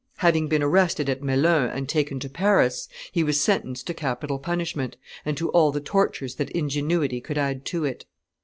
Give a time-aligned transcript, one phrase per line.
[0.17, 4.97] Having been arrested at Melun and taken to Paris, he was sentenced to capital punishment,
[5.25, 8.05] and to all the tortures that ingenuity could add to it.